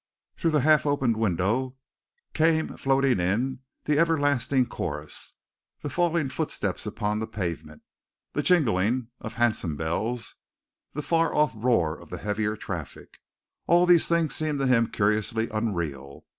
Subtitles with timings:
[0.35, 1.75] Through the half opened window
[2.33, 5.35] came floating in the everlasting chorus,
[5.83, 7.83] the falling footsteps upon the pavement,
[8.33, 10.37] the jingling of hansom bells,
[10.93, 13.19] the far off roar of the heavier traffic.
[13.67, 16.25] All these things seemed to him curiously unreal.